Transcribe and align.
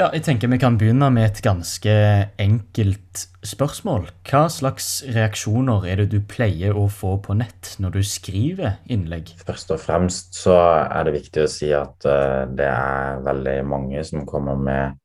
Ja, 0.00 0.06
jeg 0.16 0.22
tenker 0.24 0.48
Vi 0.48 0.56
kan 0.56 0.78
begynne 0.80 1.10
med 1.12 1.26
et 1.26 1.42
ganske 1.44 1.92
enkelt 2.40 3.24
spørsmål. 3.44 4.06
Hva 4.24 4.46
slags 4.48 5.02
reaksjoner 5.04 5.84
er 5.90 6.00
det 6.00 6.06
du 6.14 6.22
pleier 6.24 6.78
å 6.78 6.86
få 6.88 7.18
på 7.20 7.34
nett 7.36 7.74
når 7.84 7.98
du 7.98 8.00
skriver 8.08 8.78
innlegg? 8.88 9.34
Først 9.44 9.74
og 9.74 9.82
fremst 9.82 10.38
så 10.40 10.54
er 10.86 11.04
det 11.04 11.12
viktig 11.18 11.44
å 11.44 11.50
si 11.52 11.68
at 11.76 12.06
uh, 12.08 12.48
det 12.48 12.68
er 12.70 13.20
veldig 13.26 13.56
mange 13.68 14.04
som 14.08 14.24
kommer 14.28 14.56
med 14.56 14.96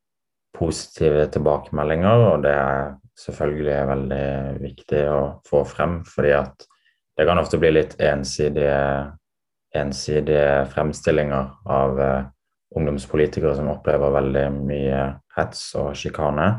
positive 0.56 1.26
tilbakemeldinger, 1.34 2.24
og 2.30 2.46
det 2.46 2.54
er 2.56 2.96
selvfølgelig 3.20 3.82
veldig 3.92 4.30
viktig 4.64 5.02
å 5.12 5.20
få 5.50 5.66
frem, 5.68 5.98
fordi 6.08 6.38
at 6.38 6.70
det 7.20 7.28
kan 7.28 7.42
ofte 7.42 7.60
bli 7.60 7.74
litt 7.76 7.98
ensidige, 8.00 8.80
ensidige 9.76 10.64
fremstillinger 10.72 11.52
av 11.82 12.00
uh, 12.00 12.32
ungdomspolitikere 12.76 13.56
som 13.58 13.72
opplever 13.72 14.14
veldig 14.16 14.46
mye 14.56 15.04
hets 15.38 15.70
og 15.80 15.94
sjikane. 15.98 16.50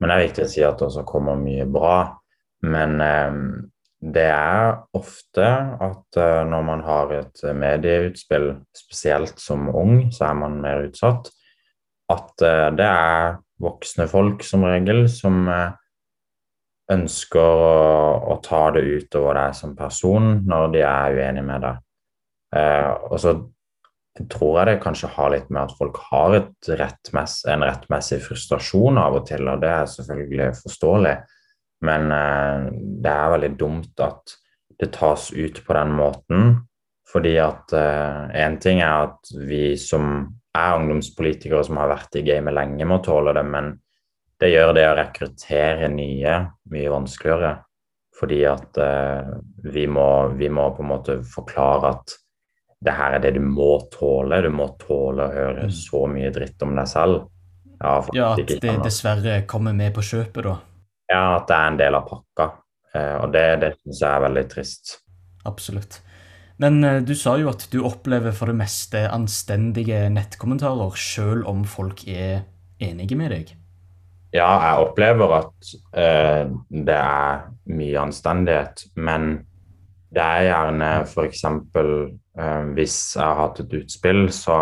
Men 0.00 0.10
det 0.10 0.16
er 0.16 0.26
viktig 0.26 0.44
å 0.44 0.50
si 0.52 0.64
at 0.66 0.76
det 0.78 0.88
også 0.90 1.06
kommer 1.08 1.38
mye 1.40 1.64
bra. 1.68 1.96
Men 2.66 3.00
eh, 3.00 3.40
det 4.16 4.26
er 4.28 4.76
ofte 4.96 5.46
at 5.82 6.20
eh, 6.20 6.42
når 6.50 6.68
man 6.68 6.84
har 6.86 7.14
et 7.16 7.42
medieutspill, 7.56 8.52
spesielt 8.76 9.40
som 9.40 9.70
ung, 9.72 10.10
så 10.12 10.30
er 10.30 10.38
man 10.42 10.60
mer 10.62 10.84
utsatt. 10.90 11.32
At 12.12 12.44
eh, 12.44 12.68
det 12.76 12.86
er 12.86 13.40
voksne 13.62 14.06
folk 14.10 14.44
som 14.44 14.66
regel 14.68 15.06
som 15.10 15.46
eh, 15.48 15.74
ønsker 16.92 17.40
å, 17.40 17.72
å, 18.30 18.38
ta 18.44 18.68
det 18.76 18.84
utover 18.84 19.38
deg 19.40 19.56
som 19.58 19.74
person 19.78 20.36
når 20.46 20.68
de 20.76 20.84
er 20.86 21.16
uenige 21.16 21.46
med 21.48 21.64
deg. 21.64 21.80
Eh, 22.54 22.90
og 23.10 23.18
så 23.22 23.34
tror 24.32 24.60
jeg 24.60 24.68
det 24.68 24.82
kanskje 24.82 25.10
har 25.14 25.32
litt 25.32 25.50
med 25.52 25.62
at 25.66 25.74
folk 25.78 25.98
har 26.10 26.36
rettmess, 26.80 27.40
en 27.50 27.64
rettmessig 27.66 28.20
frustrasjon 28.24 29.00
av 29.00 29.18
og 29.20 29.26
til, 29.28 29.44
og 29.50 29.60
det 29.62 29.72
er 29.72 29.90
selvfølgelig 29.92 30.50
forståelig. 30.62 31.16
Men 31.86 32.12
eh, 32.14 32.68
det 33.04 33.12
er 33.12 33.34
veldig 33.34 33.52
dumt 33.60 34.04
at 34.04 34.36
det 34.80 34.92
tas 34.96 35.30
ut 35.32 35.60
på 35.66 35.76
den 35.76 35.92
måten. 35.96 36.48
Fordi 37.06 37.36
at 37.38 37.72
én 37.76 38.56
eh, 38.56 38.60
ting 38.60 38.82
er 38.82 39.06
at 39.06 39.30
vi 39.46 39.76
som 39.78 40.26
er 40.56 40.78
ungdomspolitikere 40.80 41.62
som 41.64 41.78
har 41.80 41.92
vært 41.92 42.18
i 42.18 42.24
gamet 42.26 42.56
lenge, 42.56 42.88
må 42.88 42.98
tåle 43.04 43.34
det, 43.36 43.44
men 43.46 43.74
det 44.40 44.50
gjør 44.52 44.74
det 44.76 44.88
å 44.88 44.96
rekruttere 44.98 45.88
nye 45.92 46.36
mye 46.72 46.92
vanskeligere. 46.92 47.54
Fordi 48.16 48.40
at 48.48 48.80
eh, 48.80 49.34
vi, 49.68 49.86
må, 49.88 50.08
vi 50.36 50.48
må 50.52 50.70
på 50.76 50.84
en 50.84 50.92
måte 50.92 51.18
forklare 51.28 51.92
at 51.94 52.16
det 52.84 52.92
her 52.92 53.16
er 53.16 53.24
det 53.24 53.32
du 53.36 53.42
må 53.42 53.78
tåle. 53.92 54.42
Du 54.44 54.50
må 54.52 54.68
tåle 54.80 55.26
å 55.26 55.32
høre 55.32 55.66
mm. 55.68 55.74
så 55.74 56.04
mye 56.10 56.30
dritt 56.34 56.62
om 56.66 56.76
deg 56.76 56.90
selv. 56.90 57.26
Ja, 57.80 57.98
ja 58.16 58.30
at 58.34 58.54
det 58.62 58.76
dessverre 58.84 59.40
kommer 59.48 59.76
med 59.76 59.94
på 59.96 60.04
kjøpet, 60.04 60.46
da. 60.46 60.56
Ja, 61.12 61.22
at 61.38 61.48
det 61.48 61.56
er 61.56 61.70
en 61.70 61.80
del 61.80 61.98
av 61.98 62.08
pakka. 62.08 62.48
Eh, 62.96 63.14
og 63.22 63.32
det, 63.34 63.46
det 63.62 63.72
syns 63.78 64.02
jeg 64.02 64.10
er 64.10 64.24
veldig 64.26 64.44
trist. 64.52 64.96
Absolutt. 65.46 66.00
Men 66.62 66.80
eh, 66.84 67.02
du 67.04 67.14
sa 67.18 67.36
jo 67.40 67.50
at 67.52 67.66
du 67.72 67.82
opplever 67.86 68.34
for 68.36 68.52
det 68.52 68.58
meste 68.58 69.04
anstendige 69.12 70.06
nettkommentarer, 70.12 70.96
sjøl 70.96 71.44
om 71.48 71.64
folk 71.68 72.04
er 72.08 72.44
enige 72.82 73.18
med 73.18 73.32
deg. 73.34 73.52
Ja, 74.34 74.48
jeg 74.60 74.88
opplever 74.88 75.36
at 75.38 75.74
eh, 75.96 76.48
det 76.68 76.96
er 76.96 77.46
mye 77.72 78.00
anstendighet, 78.02 78.88
men 78.98 79.38
det 80.14 80.22
er 80.22 80.48
gjerne 80.48 80.90
f.eks. 81.04 81.44
Eh, 81.46 82.64
hvis 82.76 82.98
jeg 83.16 83.24
har 83.24 83.40
hatt 83.40 83.62
et 83.64 83.78
utspill, 83.80 84.26
så 84.34 84.60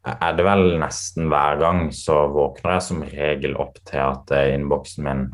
er 0.00 0.36
det 0.36 0.46
vel 0.46 0.78
nesten 0.80 1.28
hver 1.28 1.58
gang 1.60 1.90
så 1.92 2.22
våkner 2.32 2.78
jeg 2.78 2.86
som 2.86 3.02
regel 3.04 3.56
opp 3.60 3.76
til 3.84 4.00
at 4.00 4.32
eh, 4.36 4.54
innboksen 4.54 5.04
min 5.06 5.26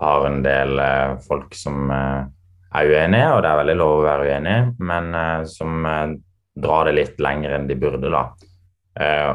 har 0.00 0.26
en 0.26 0.40
del 0.44 0.78
eh, 0.80 1.16
folk 1.26 1.54
som 1.58 1.90
eh, 1.92 2.24
er 2.74 2.90
uenige, 2.90 3.28
og 3.34 3.42
det 3.44 3.50
er 3.50 3.60
veldig 3.60 3.76
lov 3.78 3.98
å 3.98 4.06
være 4.06 4.30
uenig, 4.30 4.56
men 4.82 5.12
eh, 5.18 5.44
som 5.50 5.86
eh, 5.86 6.16
drar 6.64 6.88
det 6.88 6.96
litt 6.98 7.22
lenger 7.22 7.56
enn 7.56 7.68
de 7.70 7.76
burde, 7.78 8.10
da. 8.14 8.28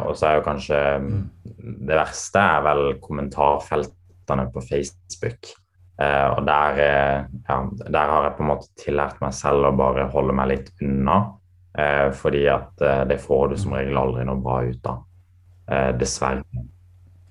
og 0.07 0.13
så 0.15 0.29
er 0.29 0.37
jo 0.37 0.43
kanskje 0.45 0.77
mm. 1.03 1.15
Det 1.89 1.97
verste 1.97 2.39
er 2.39 2.61
vel 2.63 2.93
kommentarfeltene 3.03 4.45
på 4.53 4.61
Facebook. 4.63 5.49
Uh, 5.99 6.37
og 6.37 6.45
der, 6.47 6.77
uh, 6.79 7.25
ja, 7.43 7.57
der, 7.91 8.11
har 8.13 8.25
jeg 8.29 8.35
på 8.37 8.43
en 8.45 8.49
måte 8.53 8.69
tillært 8.79 9.19
meg 9.19 9.33
selv 9.35 9.67
å 9.67 9.75
bare 9.75 10.07
holde 10.13 10.35
meg 10.37 10.51
litt 10.53 10.69
unna. 10.85 11.19
Uh, 11.75 12.07
fordi 12.15 12.45
at 12.51 12.81
det 13.09 13.19
får 13.21 13.51
du 13.51 13.57
som 13.59 13.75
regel 13.75 13.99
aldri 13.99 14.23
noe 14.27 14.39
bra 14.43 14.61
ut 14.65 14.89
av. 14.89 15.05
dessverre. 15.99 16.41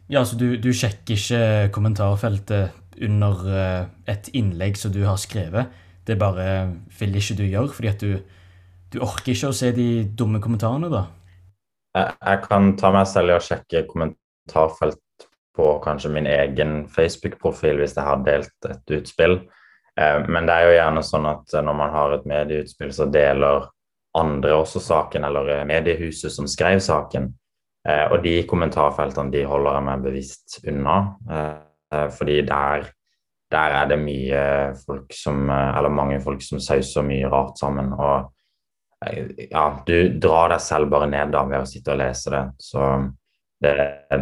Ja, 0.08 0.20
så 0.24 0.36
du, 0.38 0.52
du 0.62 0.68
sjekker 0.70 1.16
ikke 1.16 1.72
kommentarfeltet 1.74 2.76
under 3.02 3.40
et 4.06 4.28
innlegg 4.30 4.78
som 4.78 4.92
du 4.94 5.00
har 5.02 5.18
skrevet? 5.18 5.72
Det 6.06 6.14
bare 6.20 6.44
vil 7.00 7.18
ikke 7.18 7.34
du 7.40 7.42
gjøre, 7.48 7.72
fordi 7.74 7.90
at 7.90 8.04
du, 8.04 8.14
du 8.94 9.00
orker 9.02 9.34
ikke 9.34 9.50
å 9.50 9.56
se 9.58 9.72
de 9.74 9.88
dumme 10.06 10.38
kommentarene, 10.44 10.86
da? 10.92 11.02
Jeg, 11.98 12.14
jeg 12.22 12.44
kan 12.46 12.70
ta 12.78 12.92
meg 12.94 13.10
selv 13.10 13.34
i 13.34 13.36
å 13.40 13.42
sjekke 13.42 13.84
kommentarfelt 13.90 15.02
på 15.58 15.72
kanskje 15.82 16.12
min 16.14 16.26
egen 16.30 16.84
Facebook-profil 16.94 17.82
hvis 17.82 17.96
jeg 17.98 18.06
har 18.06 18.22
delt 18.26 18.70
et 18.70 18.98
utspill. 19.00 19.40
Eh, 19.98 20.28
men 20.28 20.46
det 20.46 20.54
er 20.54 20.68
jo 20.68 20.76
gjerne 20.76 21.02
sånn 21.06 21.26
at 21.30 21.54
eh, 21.54 21.64
når 21.64 21.76
man 21.80 21.94
har 21.94 22.14
et 22.14 22.28
medieutspill, 22.30 22.92
så 22.94 23.08
deler 23.10 23.66
andre 24.18 24.54
også 24.58 24.82
saken, 24.82 25.26
eller 25.28 25.52
eh, 25.56 25.66
mediehuset 25.68 26.34
som 26.34 26.48
skrev 26.50 26.82
saken. 26.84 27.32
Og 27.88 28.18
de 28.20 28.42
kommentarfeltene 28.44 29.32
de 29.32 29.44
holder 29.48 29.76
jeg 29.78 29.84
meg 29.86 30.00
bevisst 30.04 30.56
unna, 30.68 30.96
fordi 32.12 32.34
der, 32.44 32.82
der 33.54 33.76
er 33.78 33.86
det 33.88 33.96
mye 34.02 34.42
folk 34.82 35.14
som 35.16 35.46
Eller 35.48 35.88
mange 35.88 36.18
folk 36.20 36.42
som 36.44 36.60
sauser 36.60 37.06
mye 37.06 37.30
rart 37.32 37.56
sammen. 37.56 37.94
Og 37.94 39.06
ja, 39.46 39.64
du 39.86 40.18
drar 40.20 40.52
deg 40.52 40.60
selv 40.66 40.90
bare 40.92 41.08
ned 41.08 41.32
da 41.32 41.46
ved 41.48 41.62
å 41.62 41.70
sitte 41.70 41.94
og 41.94 42.02
lese 42.02 42.34
det. 42.34 42.42
Så 42.60 42.90
det, 43.62 43.72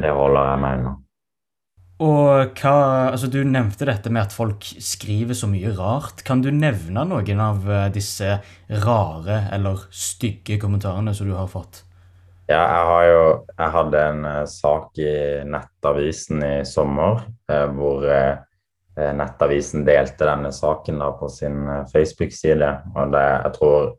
det 0.05 0.15
holder 0.15 0.53
jeg 0.53 0.63
meg 0.63 0.79
unna. 0.79 0.95
Og 1.97 2.59
hva, 2.61 2.77
altså 3.09 3.29
Du 3.33 3.39
nevnte 3.49 3.87
dette 3.89 4.11
med 4.13 4.27
at 4.27 4.35
folk 4.37 4.67
skriver 4.85 5.37
så 5.37 5.49
mye 5.49 5.73
rart. 5.79 6.21
Kan 6.29 6.43
du 6.45 6.51
nevne 6.53 7.07
noen 7.09 7.41
av 7.41 7.65
eh, 7.71 7.89
disse 7.95 8.37
rare 8.85 9.47
eller 9.55 9.87
stygge 9.89 10.59
kommentarene 10.61 11.15
som 11.17 11.31
du 11.31 11.37
har 11.39 11.49
fått? 11.49 11.85
Ja, 12.47 12.61
jeg 12.61 12.83
har 12.91 13.05
jo 13.11 13.23
Jeg 13.59 13.71
hadde 13.75 14.03
en 14.11 14.27
uh, 14.29 14.43
sak 14.47 15.01
i 15.03 15.15
Nettavisen 15.51 16.45
i 16.47 16.57
sommer 16.69 17.25
uh, 17.51 17.67
hvor 17.75 18.05
Nettavisen 18.97 19.83
delte 19.85 20.25
denne 20.25 20.49
saken 20.57 21.03
da 21.03 21.11
på 21.19 21.29
sin 21.29 21.67
Facebook-side. 21.91 22.69
Og 22.97 23.11
det, 23.13 23.25
jeg 23.45 23.53
tror 23.59 23.91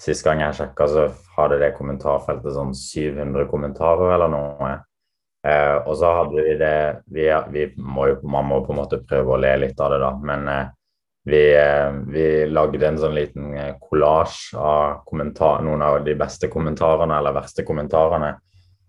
sist 0.00 0.24
gang 0.24 0.40
jeg 0.40 0.56
sjekka, 0.56 0.86
så 0.88 1.02
hadde 1.34 1.58
det 1.60 1.74
kommentarfeltet 1.76 2.54
sånn 2.54 2.72
700 2.72 3.44
kommentarer 3.50 4.14
eller 4.14 4.32
noe. 4.32 4.70
Eh, 5.46 5.76
og 5.86 5.94
så 5.96 6.10
hadde 6.16 6.42
vi 6.42 6.54
det 6.58 6.78
vi, 7.14 7.28
vi 7.54 7.66
må 7.78 8.08
jo, 8.08 8.16
Man 8.26 8.48
må 8.48 8.58
på 8.66 8.72
en 8.74 8.80
måte 8.80 8.98
prøve 9.06 9.36
å 9.36 9.38
le 9.38 9.54
litt 9.62 9.78
av 9.80 9.94
det, 9.94 10.00
da. 10.02 10.10
Men 10.30 10.50
eh, 10.50 10.66
vi, 11.28 11.42
eh, 11.54 11.90
vi, 12.10 12.26
lagde 12.50 12.88
en 12.88 12.98
sånn 12.98 13.16
liten 13.16 13.54
kollasj 13.82 14.56
av 14.58 15.06
noen 15.12 15.82
av 15.84 16.02
de 16.04 16.16
beste 16.18 16.50
kommentarene 16.50 17.18
eller 17.20 17.36
verste 17.36 17.64
kommentarene 17.68 18.34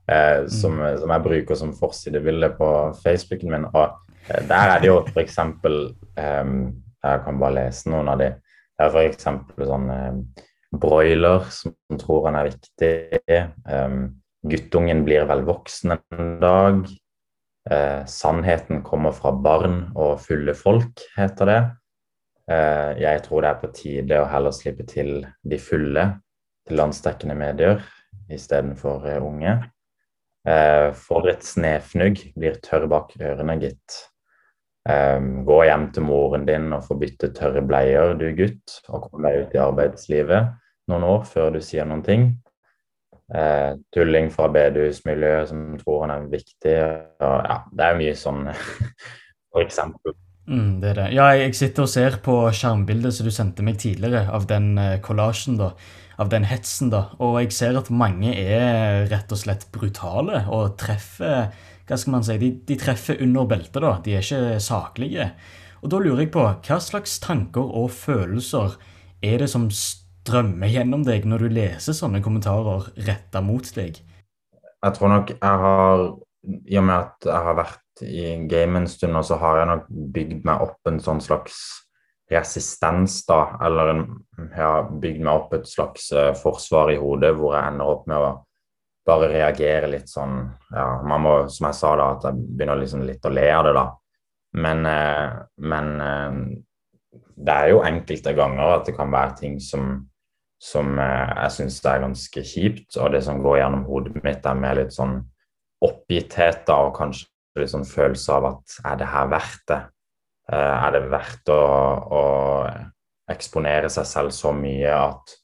eh, 0.10 0.46
mm. 0.46 0.50
som, 0.50 0.78
som, 1.02 1.14
jeg 1.14 1.26
bruker 1.28 1.60
som 1.60 1.74
forsidebilde 1.76 2.54
på 2.58 2.70
Facebooken 3.04 3.54
min. 3.54 3.70
Og 3.74 3.98
der 4.50 4.76
er 4.76 4.80
det 4.82 4.90
jo 4.90 5.02
f.eks. 5.06 5.38
Jeg 7.00 7.20
kan 7.24 7.38
bare 7.40 7.56
lese 7.56 7.92
noen 7.92 8.10
av 8.12 8.20
de. 8.20 8.34
Det 8.80 8.88
er 8.88 8.96
f.eks. 8.96 9.28
sånn 9.70 9.92
broiler 10.70 11.46
som 11.54 11.74
tror 12.00 12.28
han 12.28 12.38
er 12.40 12.50
viktig. 12.52 12.92
Um, 13.66 14.19
Guttungen 14.48 15.04
blir 15.04 15.26
vel 15.28 15.44
voksen 15.44 15.98
en 15.98 16.40
dag. 16.40 16.86
Eh, 17.70 18.06
sannheten 18.06 18.84
kommer 18.84 19.12
fra 19.12 19.34
barn 19.36 19.90
og 20.00 20.22
fulle 20.24 20.56
folk, 20.56 21.04
heter 21.18 21.50
det. 21.50 21.60
Eh, 22.50 23.02
jeg 23.04 23.24
tror 23.26 23.44
det 23.44 23.50
er 23.50 23.60
på 23.60 23.72
tide 23.76 24.22
å 24.22 24.30
heller 24.32 24.56
slippe 24.56 24.88
til 24.88 25.28
de 25.44 25.60
fulle 25.60 26.06
til 26.66 26.80
landsdekkende 26.80 27.36
medier 27.38 27.84
istedenfor 28.32 29.06
eh, 29.12 29.20
unge. 29.20 29.58
Eh, 30.48 30.88
for 30.96 31.28
et 31.28 31.44
snefnugg 31.44 32.24
blir 32.40 32.62
tørr 32.64 32.88
bak 32.90 33.12
ørene, 33.20 33.60
gitt. 33.60 34.02
Eh, 34.88 35.20
gå 35.46 35.62
hjem 35.68 35.90
til 35.94 36.08
moren 36.08 36.48
din 36.48 36.72
og 36.72 36.88
få 36.88 36.96
bytte 37.02 37.34
tørre 37.36 37.62
bleier, 37.68 38.16
du 38.16 38.30
gutt, 38.40 38.80
og 38.88 39.10
kom 39.10 39.28
deg 39.28 39.44
ut 39.44 39.58
i 39.58 39.66
arbeidslivet 39.68 40.56
noen 40.90 41.06
år 41.06 41.28
før 41.28 41.52
du 41.54 41.60
sier 41.62 41.86
noen 41.86 42.08
ting 42.08 42.32
eh, 43.36 43.76
tulling 43.96 44.30
fra 44.34 44.50
bedehusmiljøet 44.54 45.52
som 45.52 45.64
tror 45.82 46.06
han 46.06 46.16
er 46.16 46.32
viktig. 46.32 46.76
Og, 47.22 47.38
ja, 47.46 47.62
det 47.72 47.86
er 47.86 48.02
mye 48.02 48.18
sånn, 48.18 48.50
for 49.52 49.64
eksempel. 49.64 50.18
Mm, 50.50 50.80
det 50.82 50.92
er 50.92 50.98
det. 50.98 51.08
Ja, 51.14 51.30
jeg 51.38 51.56
sitter 51.58 51.86
og 51.86 51.92
ser 51.92 52.20
på 52.26 52.36
skjermbildet 52.56 53.14
som 53.16 53.28
du 53.30 53.34
sendte 53.34 53.66
meg 53.66 53.78
tidligere, 53.82 54.26
av 54.34 54.48
den 54.50 54.74
kollasjen, 55.06 55.60
eh, 55.60 55.68
da. 55.68 55.98
Av 56.20 56.28
den 56.32 56.44
hetsen, 56.50 56.90
da. 56.92 57.06
Og 57.24 57.38
jeg 57.40 57.54
ser 57.56 57.78
at 57.80 57.92
mange 57.94 58.34
er 58.34 59.06
rett 59.12 59.32
og 59.32 59.40
slett 59.40 59.70
brutale 59.72 60.44
og 60.52 60.74
treffer 60.82 61.54
hva 61.90 61.98
skal 61.98 62.14
man 62.14 62.26
si, 62.26 62.36
de, 62.38 62.52
de 62.68 62.76
treffer 62.78 63.18
under 63.24 63.48
beltet, 63.50 63.80
da. 63.82 63.96
De 64.06 64.14
er 64.14 64.26
ikke 64.26 64.60
saklige. 64.62 65.32
Og 65.82 65.94
da 65.94 66.02
lurer 66.04 66.26
jeg 66.26 66.34
på, 66.36 66.44
hva 66.44 66.78
slags 66.84 67.18
tanker 67.24 67.66
og 67.66 67.90
følelser 67.96 68.76
er 69.26 69.42
det 69.42 69.50
som 69.52 69.70
strømmer 70.30 70.72
gjennom 70.72 71.04
deg 71.08 71.28
når 71.28 71.46
du 71.46 71.60
leser 71.60 71.98
sånne 71.98 72.22
kommentarer 72.24 72.90
retta 73.08 73.42
mot 73.44 73.66
deg? 73.76 74.00
Jeg 74.80 74.96
tror 74.96 75.12
nok 75.12 75.34
jeg 75.36 75.62
har 75.66 76.04
I 76.70 76.80
og 76.80 76.86
med 76.88 76.96
at 76.96 77.28
jeg 77.28 77.46
har 77.50 77.58
vært 77.58 78.04
i 78.06 78.26
game 78.48 78.80
en 78.80 78.88
stund, 78.88 79.18
og 79.20 79.26
så 79.28 79.36
har 79.42 79.60
jeg 79.60 79.70
nok 79.74 79.88
bygd 80.16 80.46
meg 80.48 80.62
opp 80.64 80.88
en 80.88 81.02
sånn 81.04 81.20
slags 81.20 81.58
resistens, 82.32 83.26
da. 83.28 83.58
Eller 83.66 83.94
en, 83.94 84.04
jeg 84.38 84.62
har 84.62 84.92
bygd 85.02 85.26
meg 85.26 85.34
opp 85.34 85.58
et 85.58 85.68
slags 85.68 86.12
uh, 86.16 86.30
forsvar 86.38 86.94
i 86.94 87.00
hodet 87.02 87.34
hvor 87.36 87.58
jeg 87.58 87.74
ender 87.74 87.92
opp 87.92 88.06
med 88.10 88.22
å 88.24 88.30
bare 89.10 89.32
reagere 89.32 89.90
litt 89.90 90.10
sånn 90.12 90.44
Ja, 90.70 91.02
man 91.04 91.24
må, 91.26 91.34
som 91.52 91.70
jeg 91.70 91.80
sa, 91.80 91.96
da, 91.98 92.12
at 92.16 92.30
jeg 92.30 92.46
begynner 92.54 92.80
liksom 92.80 93.04
litt 93.08 93.26
å 93.26 93.34
le 93.34 93.48
av 93.52 93.66
det, 93.68 93.76
da. 93.76 93.86
Men, 94.64 94.86
uh, 94.86 95.40
men 95.66 95.92
uh, 96.00 97.20
det 97.40 97.56
er 97.56 97.74
jo 97.74 97.84
enkelte 97.88 98.36
ganger 98.38 98.78
at 98.78 98.88
det 98.90 98.96
kan 98.98 99.12
være 99.12 99.38
ting 99.42 99.60
som 99.64 99.92
som 100.60 100.98
jeg 101.00 101.56
syns 101.56 101.80
er 101.88 102.04
ganske 102.04 102.44
kjipt. 102.44 102.98
Og 103.00 103.14
det 103.16 103.24
som 103.26 103.40
går 103.44 103.62
gjennom 103.62 103.86
hodet 103.88 104.20
mitt, 104.24 104.46
er 104.46 104.60
med 104.60 104.80
litt 104.82 104.96
sånn 104.96 105.22
oppgitthet 105.86 106.66
da, 106.68 106.82
og 106.88 106.98
kanskje 106.98 107.30
litt 107.60 107.72
sånn 107.72 107.88
følelse 107.88 108.36
av 108.36 108.48
at 108.54 108.80
er 108.92 109.00
det 109.00 109.10
her 109.10 109.32
verdt 109.32 109.66
det? 109.72 109.80
Eh, 110.52 110.76
er 110.88 110.96
det 110.96 111.04
verdt 111.12 111.52
å, 111.54 111.62
å 112.20 112.24
eksponere 113.30 113.90
seg 113.94 114.08
selv 114.10 114.34
så 114.36 114.54
mye 114.56 114.94
at, 114.96 115.36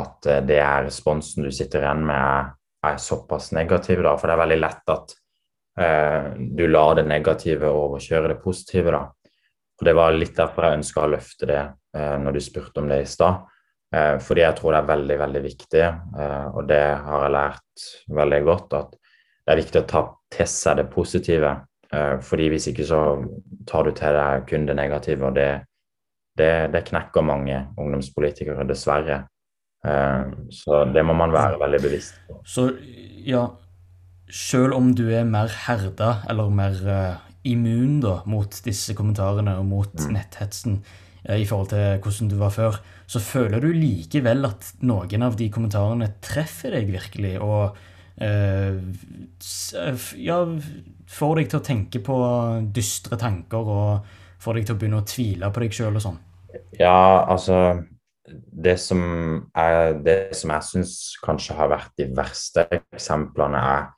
at 0.00 0.28
eh, 0.30 0.42
det 0.46 0.58
er 0.62 0.86
responsen 0.88 1.46
du 1.46 1.52
sitter 1.54 1.84
igjen 1.84 2.04
med, 2.08 2.56
er 2.86 3.00
såpass 3.00 3.50
negativ? 3.56 4.02
da, 4.04 4.16
For 4.18 4.28
det 4.28 4.36
er 4.36 4.42
veldig 4.42 4.60
lett 4.60 4.92
at 4.96 5.14
eh, 5.80 6.30
du 6.56 6.66
lar 6.68 6.96
det 6.98 7.06
negative 7.08 7.70
overkjøre 7.70 8.34
det 8.34 8.40
positive. 8.42 8.94
da. 8.96 9.04
Og 9.80 9.86
Det 9.86 9.96
var 9.96 10.16
litt 10.16 10.36
derfor 10.36 10.66
jeg 10.66 10.80
ønska 10.80 11.04
å 11.04 11.14
løfte 11.14 11.50
det 11.50 11.62
eh, 11.62 12.16
når 12.20 12.36
du 12.36 12.44
spurte 12.44 12.82
om 12.82 12.90
det 12.90 13.02
i 13.04 13.08
stad. 13.08 13.46
Eh, 13.90 14.16
fordi 14.22 14.44
jeg 14.44 14.54
tror 14.58 14.74
det 14.74 14.80
er 14.80 14.90
veldig, 14.92 15.16
veldig 15.18 15.40
viktig, 15.42 15.82
eh, 15.82 16.46
og 16.54 16.66
det 16.70 16.82
har 17.04 17.24
jeg 17.24 17.34
lært 17.34 17.86
veldig 18.20 18.40
godt, 18.46 18.76
at 18.78 18.92
det 18.94 19.54
er 19.54 19.58
viktig 19.58 19.80
å 19.80 19.88
ta 19.90 20.02
til 20.30 20.46
seg 20.46 20.78
det 20.78 20.86
positive. 20.92 21.56
Eh, 21.90 22.14
fordi 22.22 22.46
hvis 22.52 22.68
ikke 22.70 22.86
så 22.86 23.00
tar 23.66 23.88
du 23.88 23.90
til 23.98 24.14
deg 24.14 24.46
kun 24.46 24.68
det 24.68 24.76
negative, 24.78 25.26
og 25.26 25.34
det, 25.34 25.48
det, 26.38 26.52
det 26.70 26.84
knekker 26.86 27.26
mange 27.26 27.64
ungdomspolitikere, 27.74 28.68
dessverre. 28.68 29.24
Eh, 29.82 30.30
så 30.54 30.84
det 30.94 31.02
må 31.06 31.18
man 31.18 31.34
være 31.34 31.58
veldig 31.58 31.82
bevisst 31.82 32.22
på. 32.28 32.38
Så 32.46 32.68
ja, 33.26 33.48
selv 34.30 34.78
om 34.78 34.94
du 34.94 35.08
er 35.10 35.26
mer 35.26 35.50
herda, 35.66 36.20
eller 36.30 36.54
mer 36.54 36.78
immun 37.42 37.98
da, 38.04 38.20
mot 38.30 38.54
disse 38.62 38.94
kommentarene 38.94 39.58
og 39.58 39.66
mot 39.66 39.98
mm. 39.98 40.10
netthetsen 40.14 40.82
i 41.34 41.44
forhold 41.48 41.72
til 41.72 41.98
hvordan 42.04 42.28
du 42.30 42.36
var 42.40 42.52
før, 42.54 42.78
så 43.10 43.18
føler 43.22 43.62
du 43.62 43.72
likevel 43.74 44.46
at 44.46 44.68
noen 44.86 45.26
av 45.26 45.36
de 45.38 45.48
kommentarene 45.50 46.12
treffer 46.22 46.76
deg 46.76 46.92
virkelig, 46.92 47.34
og 47.42 47.74
uh, 48.22 48.76
ja, 50.20 50.38
får 51.10 51.40
deg 51.40 51.50
til 51.50 51.58
å 51.58 51.66
tenke 51.66 52.02
på 52.06 52.18
dystre 52.70 53.18
tanker 53.18 53.72
og 53.74 54.18
får 54.40 54.58
deg 54.58 54.68
til 54.68 54.76
å 54.76 54.80
begynne 54.80 55.00
å 55.02 55.08
tvile 55.08 55.50
på 55.50 55.64
deg 55.64 55.74
sjøl 55.74 55.98
og 55.98 56.04
sånn? 56.04 56.20
Ja, 56.78 57.26
altså 57.30 57.82
Det 58.30 58.76
som, 58.78 59.00
er, 59.58 59.96
det 60.06 60.36
som 60.38 60.52
jeg 60.54 60.66
syns 60.68 60.92
kanskje 61.22 61.56
har 61.58 61.70
vært 61.72 61.96
de 61.98 62.06
verste 62.14 62.66
eksemplene, 62.70 63.58
er 63.58 63.88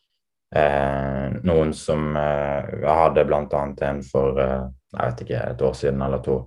eh, 0.57 1.37
noen 1.45 1.73
som 1.77 2.17
eh, 2.17 2.71
Jeg 2.81 2.97
hadde 2.97 3.25
bl.a. 3.29 3.63
en 3.89 4.03
for 4.05 4.41
eh, 4.41 4.71
jeg 4.93 5.05
vet 5.05 5.23
ikke, 5.25 5.45
et 5.53 5.65
år 5.69 5.77
siden 5.77 6.05
eller 6.05 6.25
to 6.25 6.39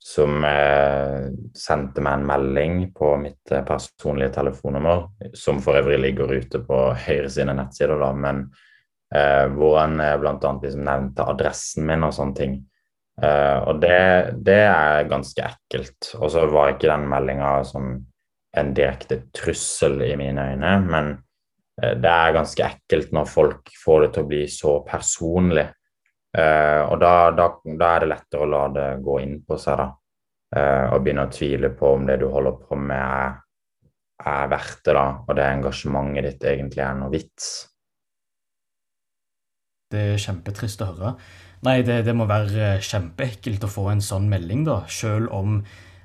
som 0.00 0.44
eh, 0.48 1.28
sendte 1.56 2.00
meg 2.00 2.16
en 2.16 2.26
melding 2.30 2.78
på 2.96 3.12
mitt 3.20 3.52
eh, 3.52 3.64
personlige 3.66 4.32
telefonnummer, 4.38 5.04
som 5.36 5.60
for 5.60 5.76
øvrig 5.76 6.00
ligger 6.00 6.32
ute 6.32 6.62
på 6.64 6.78
Høyre 7.04 7.28
sine 7.32 7.54
nettsider, 7.58 8.00
da, 8.00 8.10
men 8.16 8.46
eh, 9.14 9.44
hvor 9.52 9.76
han 9.82 10.00
eh, 10.00 10.16
bl.a. 10.20 10.36
Liksom 10.40 10.86
nevnte 10.88 11.26
adressen 11.28 11.84
min 11.88 12.06
og 12.08 12.16
sånne 12.16 12.38
ting. 12.38 12.56
Eh, 13.20 13.58
og 13.68 13.82
det, 13.82 14.00
det, 14.40 14.62
er 14.70 15.10
ganske 15.10 15.44
ekkelt. 15.50 16.14
Og 16.20 16.30
så 16.32 16.46
var 16.48 16.72
ikke 16.72 16.88
den 16.88 17.08
meldinga 17.10 17.58
sånn 17.68 17.98
en 18.56 18.70
direkte 18.74 19.20
trussel 19.36 20.00
i 20.02 20.14
mine 20.18 20.48
øyne, 20.54 20.72
men 20.88 21.12
eh, 21.82 21.92
det 22.00 22.14
er 22.14 22.38
ganske 22.38 22.64
ekkelt 22.66 23.12
når 23.14 23.28
folk 23.28 23.68
får 23.84 24.06
det 24.06 24.10
til 24.14 24.24
å 24.24 24.30
bli 24.32 24.40
så 24.50 24.78
personlig. 24.88 25.68
Uh, 26.30 26.86
og 26.92 27.00
da, 27.02 27.14
da, 27.34 27.46
da, 27.66 27.88
er 27.94 28.04
det 28.04 28.10
lettere 28.12 28.44
å 28.44 28.50
la 28.50 28.66
det 28.74 28.88
gå 29.02 29.16
inn 29.24 29.40
på 29.46 29.58
seg, 29.58 29.80
da. 29.80 29.88
Eh, 30.50 30.86
og 30.90 31.04
begynne 31.04 31.28
å 31.28 31.30
tvile 31.30 31.68
på 31.78 31.92
om 31.94 32.06
det 32.08 32.16
du 32.18 32.24
holder 32.30 32.56
på 32.58 32.74
med, 32.74 32.98
er, 32.98 33.36
er 34.26 34.48
verdt 34.50 34.80
det, 34.86 34.94
da. 34.96 35.04
Og 35.26 35.36
det 35.38 35.44
engasjementet 35.46 36.26
ditt 36.26 36.46
egentlig 36.52 36.82
er 36.82 36.96
noe 36.98 37.12
vits. 37.12 37.50
Det 39.90 40.02
er 40.14 40.22
kjempetrist 40.22 40.82
å 40.82 40.90
høre. 40.90 41.12
Nei, 41.66 41.80
det, 41.86 42.00
det 42.06 42.16
må 42.16 42.26
være 42.30 42.72
kjempeekkelt 42.82 43.66
å 43.66 43.70
få 43.70 43.86
en 43.92 44.02
sånn 44.02 44.26
melding, 44.32 44.64
da. 44.66 44.80
Selv 44.90 45.30
om 45.36 45.60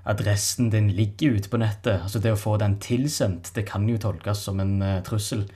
adressen 0.05 0.69
din 0.69 0.91
ligger 0.93 1.39
ute 1.39 1.49
på 1.49 1.59
nettet. 1.61 2.03
Altså 2.03 2.21
Det 2.21 2.33
å 2.35 2.39
få 2.39 2.57
den 2.61 2.77
tilsendt, 2.83 3.49
det 3.55 3.65
kan 3.69 3.87
jo 3.89 3.97
tolkes 4.01 4.43
som 4.45 4.61
en 4.61 4.77
uh, 4.83 4.99
trussel. 5.05 5.47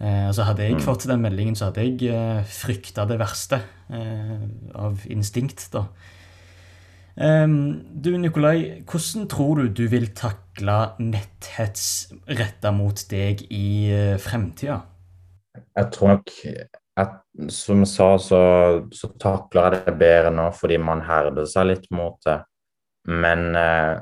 Eh, 0.00 0.26
altså 0.30 0.46
Hadde 0.48 0.64
jeg 0.64 0.78
mm. 0.78 0.84
fått 0.84 1.04
den 1.10 1.20
meldingen, 1.20 1.56
så 1.58 1.68
hadde 1.68 1.84
jeg 1.84 2.08
eh, 2.08 2.40
frykta 2.48 3.04
det 3.08 3.18
verste 3.20 3.60
eh, 3.92 4.48
av 4.80 5.04
instinkt. 5.12 5.66
da. 5.74 5.84
Um, 7.20 7.82
du 8.00 8.14
Nikolai, 8.16 8.80
hvordan 8.88 9.26
tror 9.28 9.58
du 9.58 9.68
du 9.68 9.82
vil 9.92 10.06
takle 10.16 10.76
netthets 11.02 12.14
retta 12.30 12.70
mot 12.72 12.96
deg 13.10 13.42
i 13.52 13.90
uh, 13.92 14.14
fremtida? 14.22 14.78
Jeg 15.76 15.90
tror 15.92 16.14
nok 16.14 16.32
at, 16.96 17.18
Som 17.52 17.82
jeg 17.84 17.90
sa, 17.90 18.08
så, 18.22 18.40
så, 18.94 19.10
takler 19.20 19.76
jeg 19.76 19.84
det 19.90 19.96
bedre 20.00 20.32
nå 20.32 20.46
fordi 20.56 20.78
man 20.80 21.02
herder 21.04 21.44
seg 21.50 21.68
litt 21.74 21.90
mot 21.92 22.16
det. 22.24 22.38
Men 23.10 23.50
uh, 23.52 24.00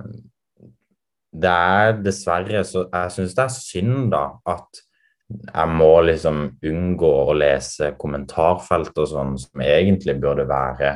det 1.33 1.51
er 1.51 1.99
dessverre 2.03 2.63
så 2.67 2.87
Jeg 2.87 3.17
syns 3.17 3.35
det 3.35 3.45
er 3.49 3.57
synd, 3.57 3.99
da, 4.15 4.25
at 4.47 4.85
jeg 5.29 5.73
må 5.77 5.91
liksom 6.09 6.41
unngå 6.65 7.11
å 7.29 7.37
lese 7.37 7.93
kommentarfelt 8.01 8.97
og 8.97 9.11
sånn, 9.11 9.35
som 9.41 9.65
egentlig 9.65 10.17
burde 10.23 10.47
være 10.49 10.95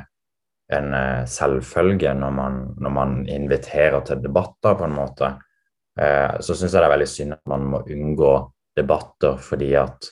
en 0.73 0.95
uh, 0.97 1.25
selvfølge 1.28 2.14
når 2.16 2.33
man, 2.37 2.61
når 2.80 2.95
man, 2.97 3.16
inviterer 3.28 4.00
til 4.09 4.23
debatter, 4.25 4.76
på 4.78 4.88
en 4.88 4.97
måte. 4.97 5.35
Eh, 6.00 6.38
så 6.40 6.54
syns 6.57 6.73
jeg 6.73 6.80
det 6.80 6.87
er 6.87 6.95
veldig 6.95 7.11
synd 7.11 7.35
at 7.37 7.42
man 7.52 7.66
må 7.68 7.83
unngå 7.92 8.30
debatter 8.78 9.35
fordi 9.45 9.75
at 9.76 10.07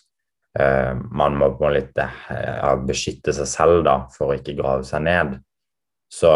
eh, 0.61 0.93
man 0.93 1.39
må 1.41 1.49
på 1.57 1.71
litt 1.73 1.97
beskytte 2.85 3.33
seg 3.33 3.49
selv 3.49 3.81
da, 3.87 3.95
for 4.13 4.29
å 4.29 4.37
ikke 4.37 4.59
grave 4.59 4.85
seg 4.85 5.07
ned. 5.07 5.39
Så 6.13 6.35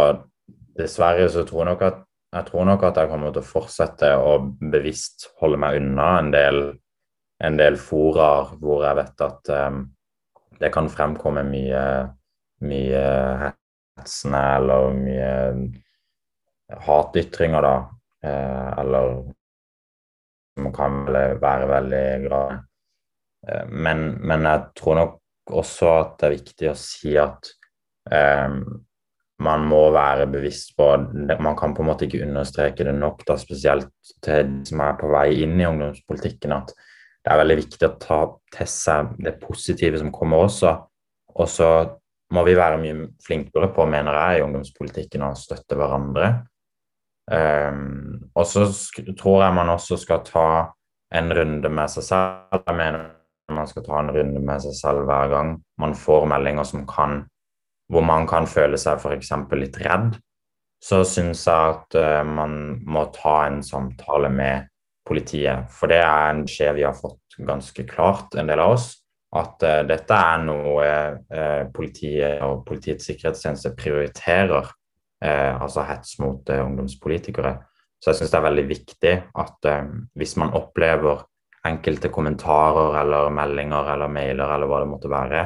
dessverre 0.79 1.29
så 1.29 1.45
tror 1.45 1.61
jeg 1.61 1.71
nok 1.75 1.85
at 1.91 2.01
jeg 2.35 2.49
tror 2.49 2.65
nok 2.67 2.83
at 2.89 2.97
jeg 2.99 3.11
kommer 3.13 3.35
til 3.35 3.45
å 3.45 3.47
fortsette 3.47 4.09
å 4.19 4.39
bevisst 4.73 5.29
holde 5.43 5.61
meg 5.61 5.77
unna 5.79 6.09
en 6.19 6.33
del 6.33 6.63
en 7.45 7.59
del 7.61 7.77
foraer 7.81 8.55
hvor 8.61 8.85
jeg 8.87 8.99
vet 9.01 9.25
at 9.27 9.53
um, 9.69 9.83
det 10.61 10.71
kan 10.73 10.89
fremkomme 10.91 11.43
mye, 11.47 11.83
mye 12.65 13.07
hetsende 13.99 14.43
eller 14.59 14.95
mye 14.99 15.33
hatytringer, 16.87 17.63
da. 17.63 17.75
Eh, 18.25 18.79
eller 18.81 19.11
som 20.55 20.71
kan 20.73 21.03
være 21.11 21.69
veldig 21.69 22.07
grave. 22.29 22.57
Eh, 23.49 23.67
men, 23.69 24.07
men, 24.23 24.47
jeg 24.49 24.65
tror 24.79 24.99
nok 25.01 25.21
også 25.53 25.93
at 25.99 26.17
det 26.21 26.27
er 26.27 26.37
viktig 26.39 26.71
å 26.71 26.79
si 26.79 27.15
at 27.21 27.51
eh, 28.11 28.59
man 29.45 29.67
må 29.69 29.83
være 29.93 30.29
bevisst 30.31 30.77
på 30.79 30.87
Man 31.43 31.57
kan 31.59 31.75
på 31.75 31.83
en 31.83 31.89
måte 31.91 32.07
ikke 32.07 32.23
understreke 32.25 32.87
det 32.87 32.95
nok, 32.97 33.25
da, 33.27 33.37
spesielt 33.37 33.91
til 34.23 34.47
de 34.47 34.71
som 34.71 34.81
er 34.85 34.97
på 35.01 35.11
vei 35.13 35.29
inn 35.43 35.59
i 35.61 35.67
ungdomspolitikken, 35.69 36.55
at 36.55 36.73
det 37.25 37.33
er 37.33 37.41
veldig 37.41 37.57
viktig 37.63 37.87
å 37.89 37.95
ta 38.01 38.19
til 38.53 38.69
seg 38.69 39.15
det 39.25 39.39
positive 39.41 40.01
som 40.01 40.13
kommer 40.13 40.45
også. 40.45 40.75
Og 41.41 41.49
så 41.49 41.69
må 42.35 42.43
vi 42.45 42.57
være 42.59 42.81
mye 42.83 43.07
flinkere 43.25 43.71
på, 43.73 43.87
mener 43.89 44.19
jeg, 44.19 44.39
i 44.39 44.45
ungdomspolitikken 44.45 45.25
å 45.25 45.33
støtte 45.39 45.79
hverandre. 45.79 46.31
Um, 47.33 48.29
og 48.37 48.45
så 48.45 48.67
tror 49.17 49.47
jeg 49.47 49.57
man 49.57 49.73
også 49.73 49.97
skal 50.03 50.21
ta 50.27 50.49
en 51.17 51.33
runde 51.33 51.71
med 51.73 51.93
seg 51.95 52.05
selv. 52.11 52.59
Jeg 52.59 52.77
mener 52.77 53.07
man 53.55 53.69
skal 53.71 53.87
ta 53.87 54.03
en 54.03 54.13
runde 54.13 54.41
med 54.45 54.61
seg 54.65 54.77
selv 54.77 55.09
hver 55.09 55.33
gang 55.33 55.57
man 55.81 55.97
får 55.97 56.29
meldinger 56.29 56.69
som 56.69 56.85
kan 56.89 57.23
hvor 57.93 58.05
man 58.05 58.25
kan 58.29 58.47
føle 58.49 58.79
seg 58.81 59.01
f.eks. 59.01 59.33
litt 59.61 59.77
redd. 59.85 60.15
Så 60.85 61.03
syns 61.09 61.47
jeg 61.49 61.73
at 61.73 61.97
uh, 61.97 62.21
man 62.29 62.83
må 62.85 63.07
ta 63.17 63.47
en 63.49 63.63
samtale 63.65 64.29
med 64.33 64.69
politiet. 65.07 65.69
For 65.73 65.91
det 65.93 66.01
er 66.03 66.31
en 66.31 66.45
skje 66.49 66.71
vi 66.77 66.85
har 66.87 66.97
fått 66.97 67.39
ganske 67.45 67.85
klart, 67.89 68.35
en 68.39 68.49
del 68.49 68.63
av 68.63 68.77
oss, 68.77 68.89
at 69.35 69.67
uh, 69.67 69.83
dette 69.89 70.15
er 70.15 70.43
noe 70.47 70.87
uh, 70.87 71.63
politiet 71.75 72.43
og 72.47 72.63
Politiets 72.69 73.09
sikkerhetstjeneste 73.11 73.75
prioriterer, 73.79 74.71
uh, 75.25 75.53
altså 75.59 75.87
hets 75.89 76.19
mot 76.23 76.55
ungdomspolitikere. 76.55 77.57
Så 77.99 78.13
jeg 78.13 78.21
syns 78.21 78.35
det 78.35 78.39
er 78.39 78.49
veldig 78.51 78.65
viktig 78.69 79.13
at 79.41 79.67
hvis 80.21 80.35
man 80.37 80.51
opplever 80.53 81.23
enkelte 81.65 82.11
kommentarer 82.13 82.99
eller 83.01 83.31
meldinger 83.33 83.89
eller 83.95 84.13
mailer 84.13 84.51
eller 84.53 84.69
hva 84.69 84.83
det 84.83 84.91
måtte 84.91 85.09
være, 85.09 85.45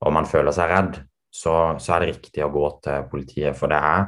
og 0.00 0.14
man 0.16 0.24
føler 0.24 0.56
seg 0.56 0.72
redd, 0.72 0.96
så, 1.28 1.76
så 1.76 1.94
er 1.94 2.00
det 2.00 2.14
riktig 2.14 2.46
å 2.46 2.48
gå 2.52 2.64
til 2.86 3.04
politiet. 3.12 3.58
For 3.58 3.68
det 3.68 3.76
er, 3.76 4.06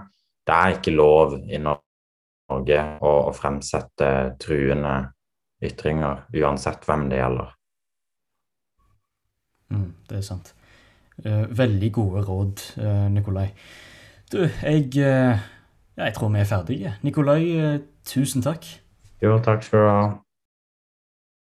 det 0.48 0.56
er 0.56 0.78
ikke 0.78 0.96
lov 0.96 1.36
i 1.44 1.60
Norge 1.60 1.83
å, 2.52 3.12
å 3.30 3.32
fremsette 3.34 4.08
truende 4.40 4.94
ytringer, 5.64 6.26
uansett 6.36 6.84
hvem 6.88 7.08
det 7.10 7.20
gjelder. 7.22 7.54
Mm, 9.72 9.90
det 10.10 10.18
er 10.20 10.26
sant. 10.26 10.52
Uh, 11.24 11.46
veldig 11.48 11.90
gode 11.94 12.24
råd, 12.26 12.64
uh, 12.82 13.06
Nikolai. 13.12 13.48
Du, 14.32 14.42
jeg, 14.44 14.90
uh, 14.98 15.38
jeg 15.96 16.14
tror 16.16 16.32
vi 16.34 16.42
er 16.42 16.50
ferdige. 16.50 16.94
Nikolai, 17.06 17.42
tusen 18.04 18.42
takk. 18.44 18.66
Jo, 19.22 19.38
takk 19.44 19.62
skal 19.64 19.84
du 19.84 19.88
ha. 19.88 20.04